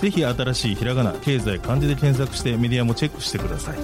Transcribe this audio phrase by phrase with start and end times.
[0.00, 3.78] ぜひ新しいひらがな経済漢字で検索してメディアもチェックしてください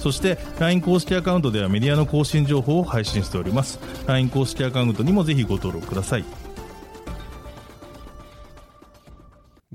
[0.00, 6.24] そして LINE 公式アカウントではメディアの更新情報を配信しております LINE 公式アカウントにもぜひご登録ください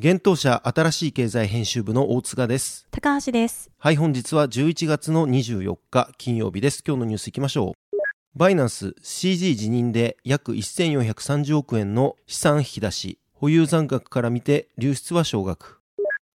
[0.02, 2.88] 現当社新しい経済編集部の大塚です。
[2.90, 3.70] 高橋です。
[3.78, 6.81] はい、本日は11月の24日金曜日です。
[6.88, 7.98] 今日のニュースいきましょう。
[8.34, 15.79] バイナンス CG 辞任で約1430億円の資産引き出し、保有残額から見て流出は少額。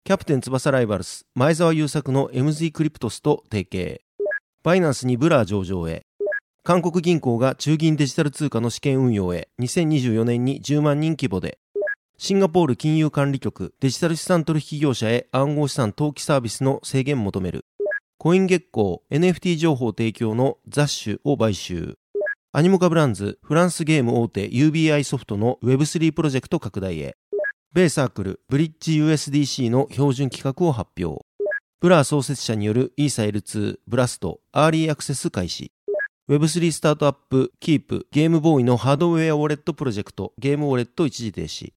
[0.07, 4.03] キャプテン翼 RIVALS、前澤友作の MZ クリプトスと提携。
[4.63, 6.05] バイナンスに Blur 上場へ。
[6.63, 11.57] 韓国銀行が中銀デジタル通貨の試験運用へ2024年に10万人規模で。
[12.19, 17.65] シンガポール金融管理局デジタル資産取引業者へ暗号資産投機サービスの制限求める。
[18.19, 21.97] CoinGecko NFT 情報提供のザッシュを買収。
[22.53, 27.17] Animoca Brands フランスゲーム大手 UBI ソフトの Web3 プロジェクト拡大へ。
[27.75, 31.27] 米サークル、ブリッジド USDC の標準規格を発表。
[31.81, 35.73] Blur 創設者によるイーサ L2 Blast early access 開始。
[36.29, 41.73] Web3 スタートアップ Keyp ゲームボーイのハードウェアウォレットプロジェクトゲームウォレット一時停止。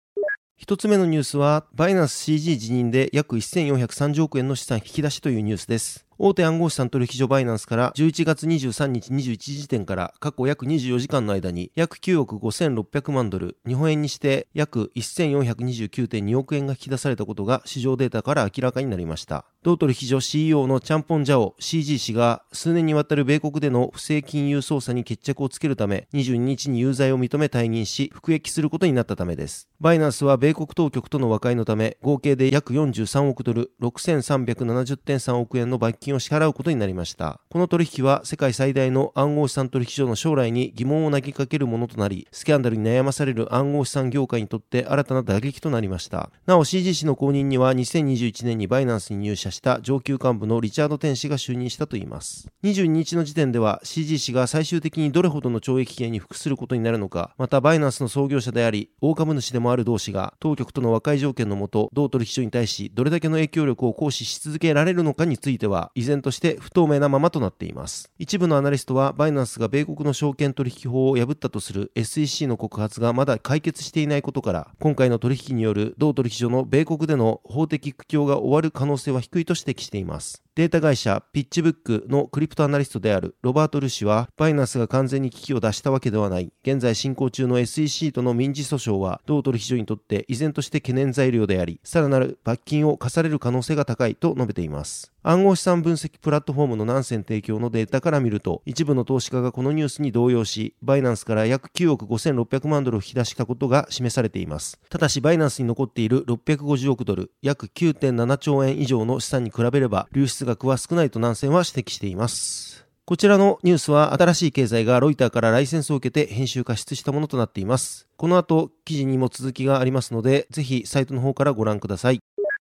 [0.56, 6.07] 一つ目のニュースは、バイナンス CZ 辞任で約1430億円の資産引き出しというニュースです。
[6.20, 19.46] 大手暗号資産取引所バイナンスから11月23日21時点から過去約24時間の間に約9億5600万ドル、日本円にして約1429.2億円が引き出されたことが市場データから明らかになりました。
[19.62, 29.68] 同取引所 CEO のチャンポンジャオ CG 氏が数年にわたる米国での不正金融操作に決着をつけるため22日に有罪を認め退任し服役することになったためです。
[29.80, 37.40] バイナンスは米国当局との和解のため合計で約43億ドル6370.3億円の罰金を支払うことになりました。
[37.50, 46.30] この取引は世界最大の暗号資産取引所の将来に疑問を投げかけるものとなり、スキャンダルに悩まされる暗号資産業界にとって新たな打撃となりました。
[46.46, 52.48] なお CG 氏の後任には2021年にバイナンスに入社した上級幹部のリチャード・テン氏が就任したといいます。
[52.64, 68.12] 22日の時点では CG 氏が最終的にどれほどの懲役刑に服することになるのか、またバイナンスの創業者であり、大株主でもある同氏が当局との和解条件のもと、同取引所に対しどれだけの影響力を行使し続けられるのかについては、依然として不透明なままとなっています。
[68.20, 80.44] 一部のアナリストは、バイナンスが米国の証券取引法を破ったとする SEC の告発がまだ解決していないことから、今回の取引による同取引所の米国での法的苦境が終わる可能性は低いと指摘しています。
[80.58, 86.52] データ会社ピッチブックのクリプトアナリストであるロバート・ル氏は、バイナンスが完全に危機を脱したわけではない。
[86.64, 95.14] 現在進行中の SEC との民事訴訟は、同取引所にとって依然として懸念材料であり、さらなる罰金を課される可能性が高いと述べています。
[95.22, 104.80] 暗号資産分析プラットフォームのナンセン提供のデータから見ると、一部の投資家がこのニュースに動揺し、バイナンスから約9億5600万ドルを引き出したことが示されています。
[104.90, 112.88] ただし、バイナンスに残っている650億ドル、約9.7兆円以上の資産に比べれば、流出額は少ないとナンセンは指摘しています。
[113.06, 118.08] こちらのニュースは新しい経済がロイターからライセンスを受けて編集加筆したものとなっています。
[118.18, 122.20] この後、記事にも続きがありますので、ぜひサイトの方からご覧ください。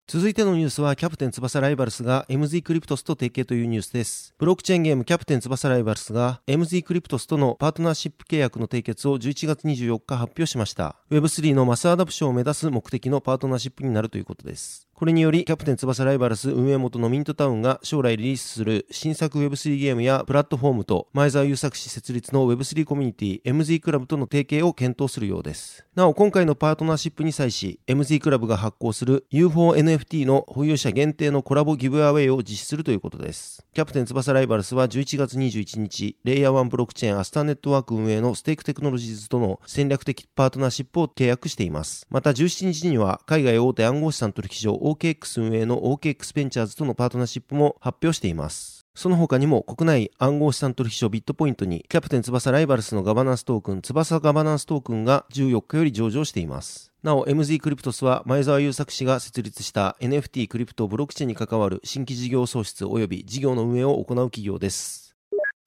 [0.10, 4.36] 続いてのニュースは、キャプテン翼ライバルスが MZ クリプトスと提携というニュースです。
[4.38, 10.96] ブロックチェーンゲームキャプテン翼ライバルスが MZ クリプトスとのパートナーシップ契約の締結を11月24日発表しました。
[11.12, 14.87] Web3 のマスアダプションを目指す目的のパートナーシップになるということです。
[14.98, 25.86] これにより、キャプテン翼ライバルス運営元のミントタウンが将来リリースする新作 Web3 ゲームやプラットフォームと前澤友作氏設立の Web3 コミュニティ MZ クラブとの提携を検討するようです。
[25.94, 33.64] なお、今回のパートナーシップに際し、MZ クラブが発行する UFO NFT の保有者限定のコラボギブアウェイを実施するということです。
[33.76, 42.08] キャプテン翼ライバルスは11月21日、レイヤー1ブロックチェーンアスターネットワーク運営のステークテクノロジーズとの戦略的パートナーシップを契約しています。
[42.10, 48.86] また17日には、海外大手暗号資産取引所 OKX 運営の OKX ベンチャーズとのパートナーシップも発表しています。
[48.96, 56.94] その他にも国内暗号資産取引所ビットポイントにキャプテン翼ライバルスのガバナンストークン翼ガバナンストークンが14日より上場しています。
[57.04, 65.16] なお MZ クリプトスは前澤友作氏が設立した NFT クリプトブロックチェーンに関わる新規事業創出及び事業の運営を行う企業です。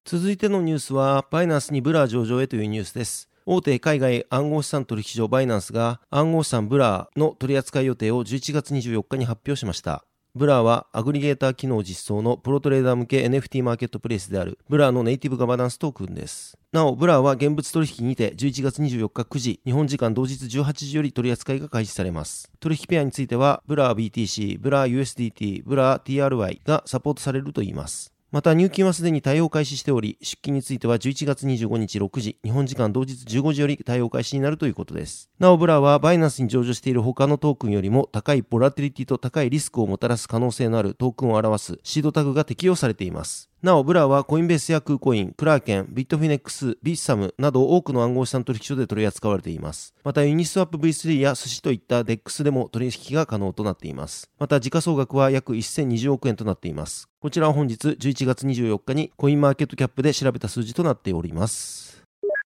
[0.05, 3.30] 続いてのニュースはバイナンスにブラー上場へというニュースです。
[3.47, 10.05] 大手海外暗号資産取引所バイナンスが暗号資産ブラーの取扱い予定を11月24日に発表しました。
[10.33, 16.57] ブラーはアグリゲーター機能実装のプロトレーダー向け NFT マーケットプレイスであるブラーのネイティブガバナンストークンです。
[16.71, 22.49] なお、ブラーは現物取引にて11月24日9時、日本時間同日18時より取り扱いが開始されます。
[22.61, 28.13] 取引ペアについては、ブラー BTC、ブラー USDT、ブラー TRY がサポートされるといいます。
[28.33, 35.29] また入金はすでに対応開始しており、出金については11月25日6時、日本時間同日15時より対応開始になるということです。
[35.41, 43.50] なお、ブラーはバイナンスに上場している他のトークンよりも高いボラティリティと高いリスクをもたらす可能性のあるトークンを表すシードタグが適用されています。
[43.63, 49.95] なお、ブラーはコインベースやクーコイン、クラーケン、ビットフィネックス、ビッサムなど多くの暗号資産取引所で取り扱われています。
[50.03, 54.31] また、ユニスワップ V3 やスシといった DEX でも取引が可能となっています。
[54.39, 57.07] また、時価総額は約1020億円となっています。
[57.21, 61.91] こちらは本日11月24日にコインマーケットキャップで調べた数字となっております。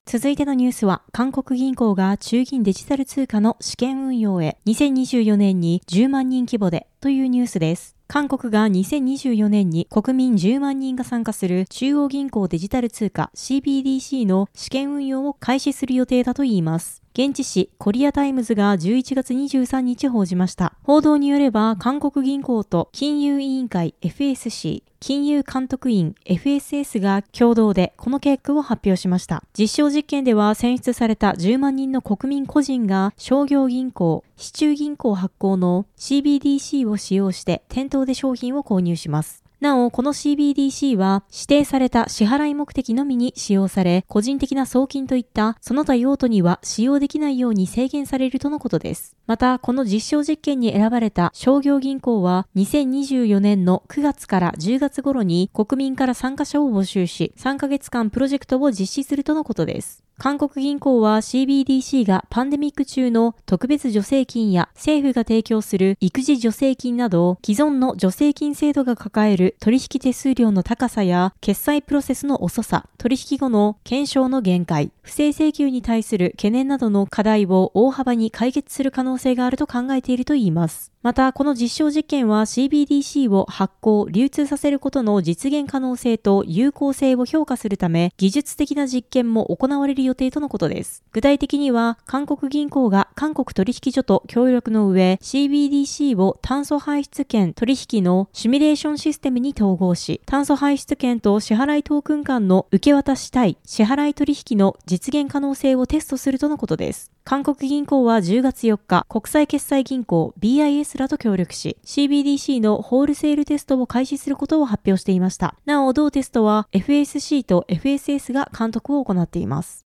[0.06, 7.98] 続いてのニュースは、韓国銀行が中銀デジタル通貨の試験運用へ2024年に10万人規模でというニュースです。
[8.08, 17.04] 韓国が2024年に国民10万人が参加する中央銀行デジタル通貨 CBDC の試験運用を開始する予定だといいます。
[17.14, 20.74] 現地紙コリアタイムズが11月23日報じました。
[20.84, 29.44] 報道によれば韓国銀行と金融委員会 FSC、金融監督員 FSS が共同でこの結果を発表しました。
[29.58, 39.43] 実証実験では選出された10万人の国民個人が商業銀行、市中銀行発行の CBDC をを使用して店頭で商品を購入します。
[39.64, 49.16] なお、この CBDC は指定された支払い目的のみに使用され、個人的な送金といったその他用途には使用できないように制限されるとのことです。
[49.26, 60.04] また、この実証実験に選ばれた商業銀行は2024年の9月から10月頃に国民から参加者を募集し、3ヶ月間プロジェクトを実施するとのことです。
[60.18, 80.93] 韓国銀行は CBDC がパンデミック中の特別助成金や政府が提供する育児助成金など既存の助成金制度が抱える取引手数料の高さや決済プロセスの遅さ、取引後の検証の限界、不正請求に対する懸念などの課題を大幅に解決する可能性があると考えているといいます。
[81.04, 91.04] また、この実証実験は CBDC を発行、流通させることの実現可能性と有効性を評価するため、技術的な実験も行われる予定とのことです。
[91.12, 107.13] 具体的には、韓国銀行が韓国取引所と協力の上、CBDC を炭素排出権取引のシミュレーションシステムに統合し、炭素排出権と支払いトークン間の受け渡し対支払い取引の実現可能性をテストするとのことです。
[107.26, 115.56] 韓国銀行は10月4日、国際決済銀行 BIS らと協力し、CBDC のホールセールテストを開始することを発表していました。
[115.66, 119.86] なお、同テストは FSC と FSS が監督を行っています。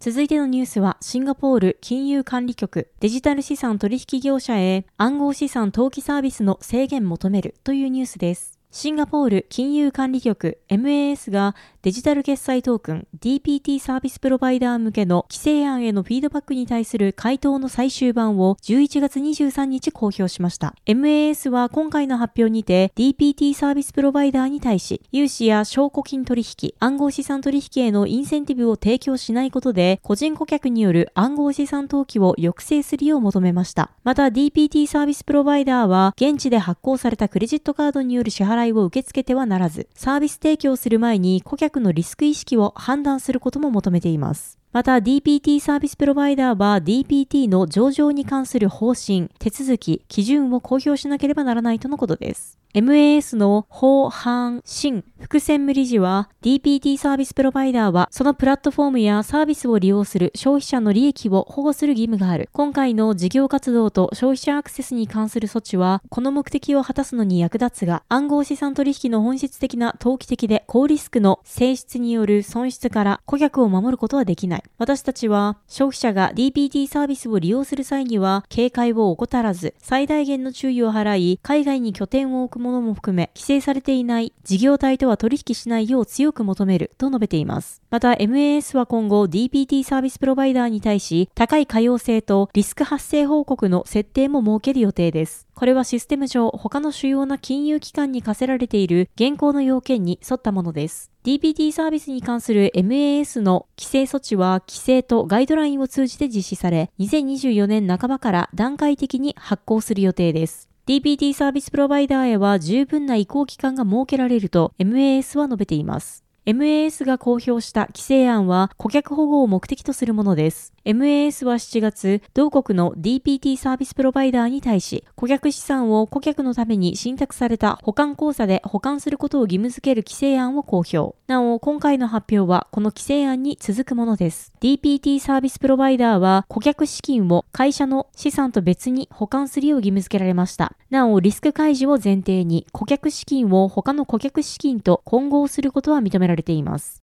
[0.00, 8.61] 続いてのニュースは、シンガポール金融管理局、デジタル資産取引業者へ暗号資産登記サービスの制限求めるというニュースです。
[8.74, 20.74] シンガポール金融管理局 MAS がデジタル決済トークン DPT サービスプロバイダー向けの規制案へのフィードバックに対する回答の最終版を11月23日公表しました。
[20.86, 33.90] MAS は今回の発表にて DPT サービスプロバイダーに対し融資や証拠金取引、暗号資産取引へのインセンティブを提供しないことで個人顧客による暗号資産登記を抑制するよう求めました。
[34.02, 44.61] また DPT サービスプロバイダーは現地で発行されたクレジットカードによる支払い払いを受け付けてはならず、サービス提供する前に顧客のリスク意識を判断することも求めています。
[44.72, 52.58] また DPT サービスプロバイダーは DPT の上場に関する方針、手続き、基準を公表しなければならないとのことです。
[52.74, 62.48] MAS の法範新副専務理事は DPT サービスプロバイダーはそのプラットフォームやサービスを利用する消費者の利益を保護する義務がある。
[62.52, 87.82] 今回の事業活動と消費者アクセスに関する措置はこの目的を果たすのに役立つが暗号資産取引の本質的な投機的で高リスクの性質による損失から顧客を守ることはできない私たちは消費者が DPT サービスを利用する際には警戒を怠らず最大限の注意を払い海外に拠点を置くものも含め、規制されていない事業体とは取引しないよう強く求めると述べています。
[87.90, 95.46] また MAS は今後 DPT サービスプロバイダーに対し、高い可用性とリスク発生報告の設定も設ける予定です。
[95.62, 101.12] これはシステム上、他の主要な金融機関に課せられている現行の要件に沿ったものです。
[101.22, 110.68] DPT サービスに関する MAS の規制措置は規制とガイドラインを通じて実施され、2024年半ばから段階的に発行する予定です。
[110.88, 116.21] DPT サービスプロバイダーへは十分な移行期間が設けられると MAS は述べています。
[116.44, 120.72] MAS が公表した規制案は顧客保護を目的とするものです。
[120.84, 131.14] MAS は7月、同国の DPT サービスプロバイダーに対し、顧客資産を顧客のために信託された保管口座で保管することを義務付ける規制案を公表。
[131.28, 134.52] なお、今回の発表はこの規制案に続くものです。
[134.60, 140.72] DPT サービスプロバイダーは顧客資金を会社の資産と別に保管するよう義務付けられました。
[140.90, 147.02] なお、リスク開示を前提に顧客資金を他の顧客資金と混合することは認められています。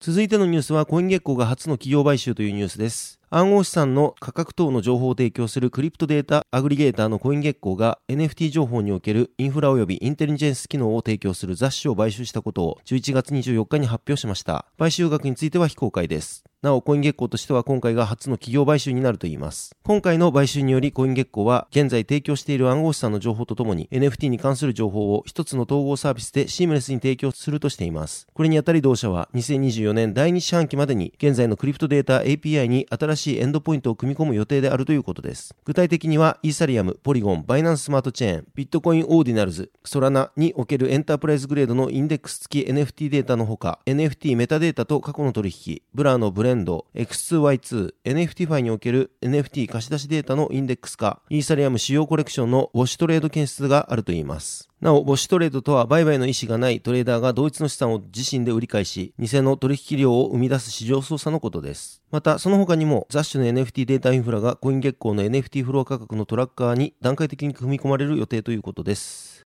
[0.00, 3.17] 続いてのニュースはコイン月光が初の企業買収というニュースです。
[3.30, 14.64] 暗号資産の価格等の情報を提供するクリプトデータアグリゲーターのコイン月光が NFT 情報におけるインフラ及びインテリジェンス機能を提供する雑誌を買収したことを11月24日に発表しました。
[14.78, 16.44] 買収額については非公開です。
[16.60, 19.76] なお、コイン月光としては今回が初の企業買収になるといいます。
[19.84, 28.26] 今回の買収により、コイン月光は現在提供している暗号資産の情報とともに NFT に関する情報を一つの統合サービスでシームレスに提供するとしています。
[28.34, 35.54] これにあたり同社は2024年第2四半期までに現在のクリプトデータ API に新しいしエンドポイントを組み込む予定であるということです。
[35.66, 54.68] 具体的には、イーサリアム、ポリゴン、バイナンススマートチェーン、ビットコインオーディナルズ、ソラナにおけるエンタープライズグレードのインデックス付き NFT データのほか、NFT メタデータと過去の取引、ブラーのブレンド、X2Y2、NFT ファイにおける NFT 貸し出しデータのインデックス化、イーサリアム主要コレクションのウォッシュトレード検出があるといいます。
[54.80, 62.00] なお、ウォッシュトレードとは売買の意思がないトレーダーが同一の資産を自身で売り買いし、偽の取引量を生み出す市場操作のことです。
[62.12, 69.42] また、その他にも雑種の NFT データインフラがコインゲッコーの NFT フロア価格のトラッカーに段階的に組み込まれる予定ということです。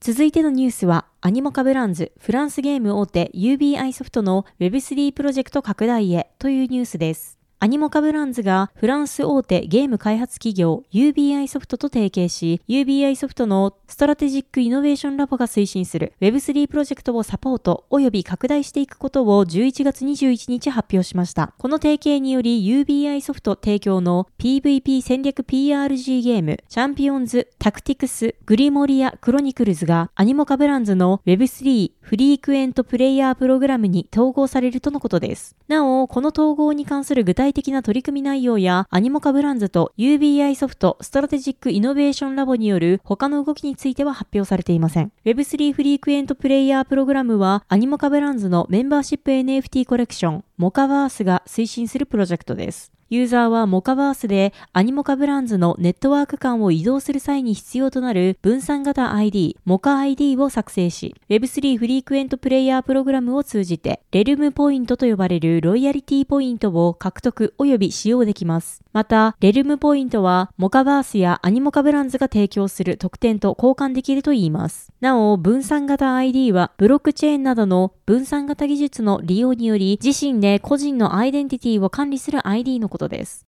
[0.00, 7.33] 続いてのニュースは、アニモカブランズ、フランスゲーム大手 UBI ソフトの Web3 プロジェクト拡大へというニュースです。
[7.64, 21.54] アニモカブランズがフランス大手ゲーム開発企業 UBI ソフトと提携し、UBI ソフトのストラテジックイノベーションラボが推進する Web3 プロジェクトをサポート及び拡大していくことを11月21日発表しました。
[21.56, 35.56] この提携により UBI ソフト提供の PVP 戦略 RPG ゲーム、チャンピオンズ、タクティクス、グリモリア、クロニクルズがアニモカブランズの Web3 フリークエントプレイヤープログラムに統合されるとのことです。
[35.66, 45.12] なお、この統合に関する具体的な取り組み内容やアニモカブランズと UBI ソフトストラテジックイノベーションラボによる他の動きについては発表されていません。
[45.24, 52.94] Web3 フリークエントプレイヤープログラムはアニモカブランズのメンバーシップ NFT コレクションモカバースが推進するプロジェクトです。
[53.10, 68.82] ユーザーはモカバースでアニモカブランズのネットワーク間を移動する際に必要となる分散型 ID、モカ ID を作成し、Web3 フリークエントプレイヤープログラムを通じて、レルムポイントと呼ばれるロイヤリティポイントを獲得及び使用できます。
[68.92, 74.92] また、レルムポイントは、モカバースやアニモカブランズが提供する特典と交換できるといいます。
[75.00, 83.46] なお、分散型 ID は、ブロックチェーンなどの分散型技術の利用により、自身で個人のアイデンティティを管理する ID のことです。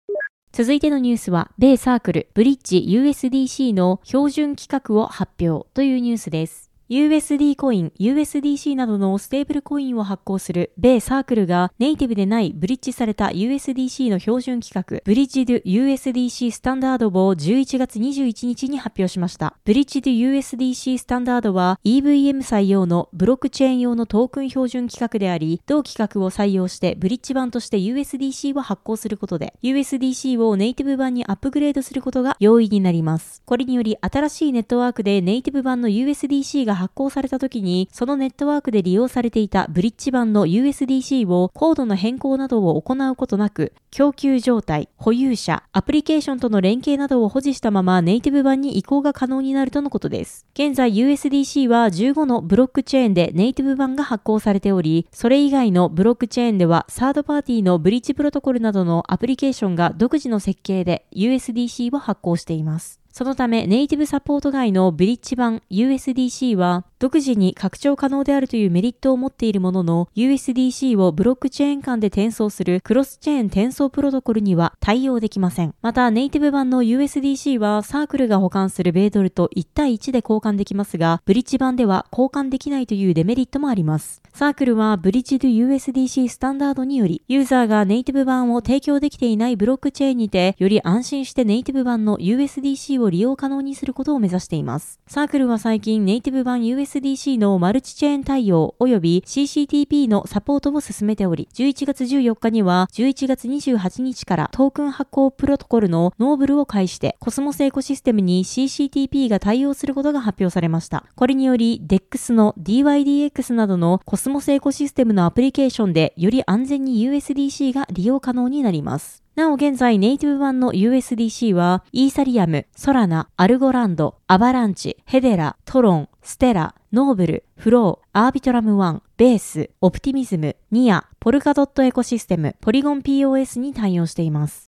[0.51, 6.69] 続いてのニュースは、米サークル、ブリッジ USDC の標準規格を発表というニュースです。
[6.89, 19.55] USD コイン、USDC などのステーブルコインを発行する米サークルがネイティブでないブリッジされた USDC の標準規格、ブリッジド USDC スタンダードを11月21日に発表しました。
[19.65, 33.43] ブリッジド USDC スタンダードは EVM 採用のブロックチェーン用のトークン標準規格であり、同規格を採用してブリッジ版として USDC を発行することで、USDC をネイティブ版にアップグレードすることが容易になります。
[33.46, 50.45] これにより新しいネットワークでネイティブ版の USDC が発行された時に、そのネットワークで利用されていたブリッジ版の USDC をコードの変更などを行うことなく、供給状態、保有者、アプリケーションとの連携などを保持したままネイティブ版に移行が可能になるとのことです。
[50.53, 62.99] 現在 USDC は15のブロックチェーンでネイティブ版が発行されており、それ以外のブロックチェーンではサードパーティーのブリッジプロトコルなどのアプリケーションが独自の設計で USDC を発行しています。
[63.12, 75.74] そのためネイティブサポート外のブリッジ版 USDC は独自に拡張可能であるというメリットを持っているものの USDC をブロックチェーン間で転送するクロスチェーン転送プロトコルには対応できません。
[75.82, 84.22] またネイティブ版の USDC はサークルが保管する米ドルと1対1で交換できますがブリッジ版では交換できないというデメリットもあります。
[84.34, 95.00] サークルはブリッジド USDC スタンダードによりユーザーがネイティブ版を提供できていないブロックチェーンにてより安心してネイティブ版の USDC を利用可能にすることを目指しています。
[95.08, 111.05] サークルは最近ネイティブ版 USDC USDC のマルチチェーン対応及び CCTP のサポートを進めており、11月14日には11月28日からトークン発行プロトコルのノーブルを介してコスモスエコシステムに CCTP が対応することが発表されました。
[111.15, 119.24] これにより DEX の DYDX などのコスモスエコシステムのアプリケーションでより安全に USDC が利用可能になります。
[119.36, 134.70] なお現在ネイティブ版の USDC はイーサリアム、ソラナ、アルゴランド、アバランチ、ヘデラ、トロン、ステラ、ノーブル、フロー、アービトラム1、ベース、オプティミズム、ニア、ポルカドットエコシステム、ポリゴン POS に対応しています。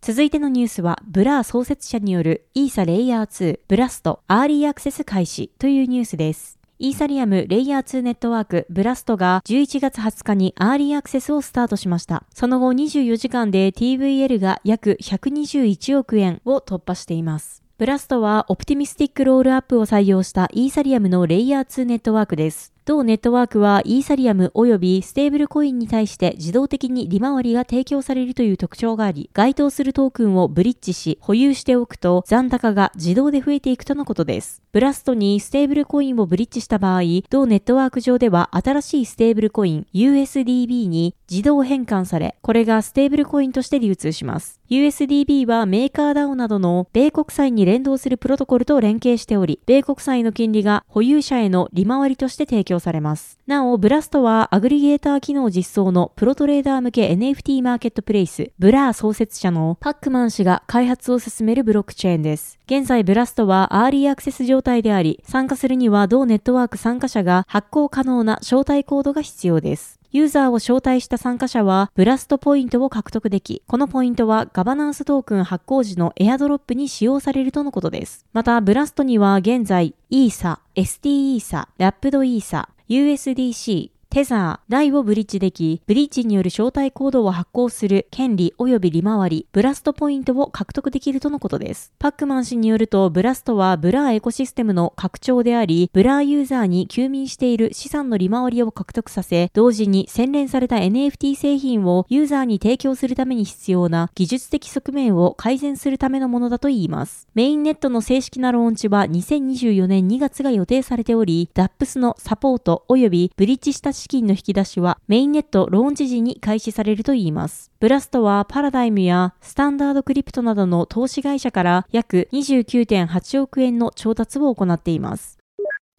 [0.00, 6.58] 続いてのニュースは、ブラー創設者によるイーサレイヤー2、ブラスト、アーリーアクセス開始というニュースです。
[6.78, 12.24] イーサリアムレイヤー2ネットワークブラストが11月20日にアーリーアクセスをスタートしました。
[12.34, 17.61] その後24時間で TVL が約121億円を突破しています。
[17.82, 22.71] ブラストはオプティミスティックロールアップを採用したイーサリアムのレイヤー2ネットワークです。
[22.84, 34.62] 同ネットワークはイーサリアム及びステーブルコインに対して自動的に利回りが提供されるという特徴があり、該当するトークンをブリッジし保有しておくと残高が自動で増えていくとのことです。
[34.72, 44.60] ブラストにステーブルコインをブリッジした場合、同ネットワーク上では新しいステーブルコイン USDB に自動変換され、これがステーブルコインとして流通します。
[44.68, 53.38] USDB はメーカー DAO などの米国債に連動するプロトコルと連携しており、米国債の金利が保有者への利回りとして提供供されます。
[53.46, 62.58] なお、ブラストはアグリゲーター機能実装のプロトレーダー向け NFT マーケットプレイス、ブラー創設者のパックマン氏が開発を進めるブロックチェーンです。
[62.66, 70.01] 現在、ブラストはアーリーアクセス状態であり、参加するには同ネットワーク参加者が発行可能な招待コードが必要です。
[70.12, 78.26] ユーザーを招待した参加者は、ブラストポイントを獲得でき、このポイントはガバナンストークン発行時のエアドロップに使用されるとのことです。
[78.34, 91.94] また、ブラストには現在、イーサ、ST イーサ、ラップドイーサ、USDC、テザー、ダイをブリッジでき、ブリッジによる招待コードを発行する権利及び利回り、ブラストポイントを獲得できるとのことです。
[91.98, 107.28] パックマン氏によると、ブラストはブラーエコシステムの拡張であり、ブラーユーザーに休眠している資産の利回りを獲得させ、同時に洗練された NFT 製品をユーザーに提供するために必要な技術的側面を改善するためのものだといいます。
[107.32, 117.70] メインネットの正式なローンチは2024年2月が予定されており、DAPS のサポート及びブリッジした資金の引き出しはメインネットローンチ時に開始されるといいます。
[117.78, 125.41] ブラストはパラダイムやスタンダードクリプトなどの投資会社から約29.8億円の調達を行っています。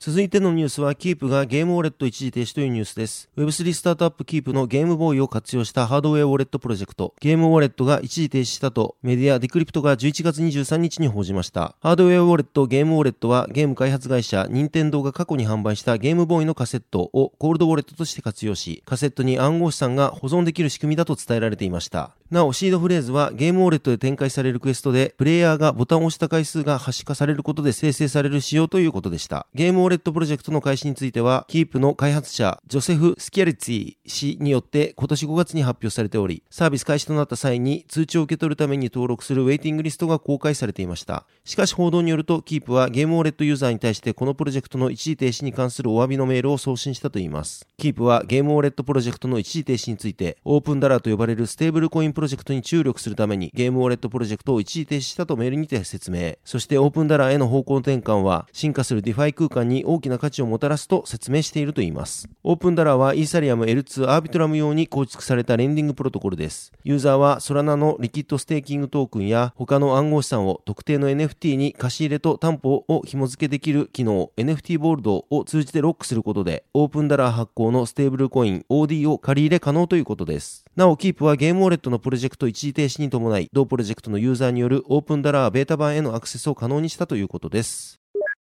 [0.06, 3.30] 続いてのニュースは、キープがゲームウォレット一時停止というニュースです。
[3.38, 11.78] Web3 スタートアップキープのゲームボーイを活用したハードウェアウォレットプロジェクト、ゲームウォレットが一時停止したと、メディアディクリプトが11月23日に報じました。
[11.80, 22.12] ハードウェアウォレット、ゲームウォレットは、ゲーム開発会社、任天堂が過去に販売したゲームボーイのカセットをコールドウォレットとして活用し、カセットに暗号資産が保存できる仕組みだと伝えられていました。
[22.30, 29.48] なお、シードフレーズはゲームウォレットで展開されるクエストで、プレイヤーがボタンを押した回数が可視化されることで生成される仕様ということでした。
[29.54, 41.26] ゲームウォレレットプロジェクトの開始については、キープの開発者、ジョセフ・スキャリツィ氏によって今年5月に発表されており、サービス開始となった際に通知を受け取るために登録するウェイティングリストが公開されていました。
[41.46, 47.68] しかし報道によると、キープはゲームウォレットユーザーに対してこのプロジェクトの一時停止に関するお詫びのメールを送信したといいます。
[47.78, 56.34] キープはゲームウォレットプロジェクトの一時停止について、オープンダラーと呼ばれるステーブルコインプロジェクトに注力するためにゲームウォレットプロジェクトを一時停止したとメールにて説明。
[56.44, 62.30] そしてオープンダラーへの方向転換は進化するディファイ空間にに大きな価値をもたらすと説明しているといいます。
[62.44, 66.72] オープンダラーはイーサリアム L2 アービトラム用に構築されたレンディングプロトコルです。
[66.84, 80.66] ユーザーはソラナのリキッドステーキングトークンや他の暗号資産を特定の NFT に貸し入れと担保を紐付けできる機能 NFT ボールドを通じてロックすることでオープンダラー発行のステーブルコイン OD を借り入れ可能ということです。
[80.76, 88.03] なお、キープはゲームウォレットのプロジェクト一時停止に伴い、同プロジェクトのユーザーによるオープンダラーベータ版へのアクセスを可能にしたということです。